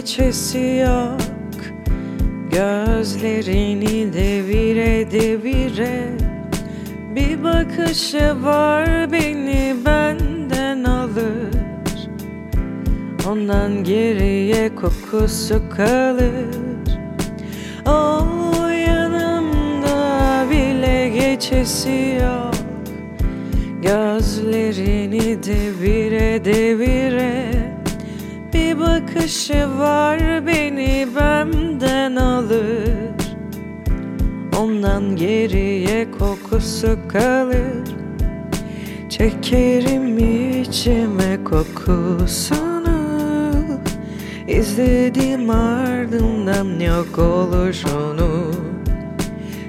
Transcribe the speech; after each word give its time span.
geçesi 0.00 0.82
yok. 0.86 1.20
Gözlerini 2.50 4.12
devire 4.12 5.10
devire. 5.10 6.08
Bir 7.14 7.44
bakışı 7.44 8.42
var 8.42 9.12
beni 9.12 9.74
benden 9.86 10.84
alır. 10.84 11.54
Ondan 13.28 13.84
geriye 13.84 14.74
kokusu 14.74 15.62
kalır. 15.76 16.56
O 17.86 18.26
yanımda 18.68 20.46
bile 20.50 21.08
geçesi 21.08 22.18
yok. 22.22 22.54
Gözlerini 23.82 25.42
devire 25.42 26.44
devire 26.44 26.99
bakışı 29.30 29.78
var 29.78 30.46
beni 30.46 31.06
benden 31.16 32.16
alır. 32.16 33.14
Ondan 34.58 35.16
geriye 35.16 36.10
kokusu 36.10 36.98
kalır. 37.08 37.84
Çekerim 39.08 40.18
içime 40.18 41.44
kokusunu. 41.44 43.00
İzledim 44.48 45.50
ardından 45.50 46.80
yok 46.80 47.18
oluşunu. 47.18 48.50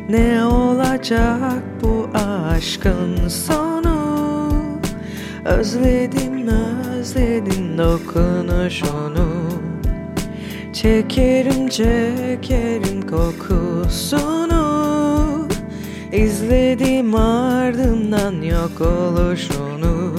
Ne 0.09 0.45
olacak 0.45 1.64
bu 1.84 2.09
aşkın 2.14 3.28
sonu? 3.28 4.02
Özledim 5.45 6.32
özledim 7.02 7.78
dokunuşunu 7.78 9.51
Çekerim 10.73 11.67
çekerim 11.67 13.02
kokusunu. 13.02 14.61
İzledim 16.11 17.16
ardından 17.16 18.41
yok 18.41 18.81
oluşunu. 18.81 20.14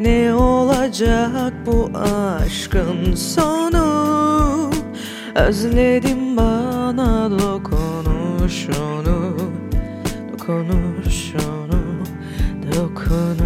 Ne 0.00 0.34
olacak 0.34 1.52
bu 1.66 1.90
aşkın 1.98 3.14
sonu? 3.14 4.70
Özledim 5.34 6.36
bana 6.36 7.30
dokunuşunu 7.30 9.36
Dokunuşunu 10.32 11.82
Dokunuşunu 12.76 13.45